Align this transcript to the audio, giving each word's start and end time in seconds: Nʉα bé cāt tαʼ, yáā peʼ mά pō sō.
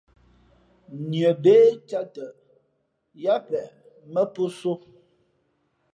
Nʉα 1.09 1.31
bé 1.43 1.55
cāt 1.87 2.07
tαʼ, 2.13 2.35
yáā 3.23 3.37
peʼ 3.47 3.69
mά 4.13 4.21
pō 4.33 4.43
sō. 4.59 4.71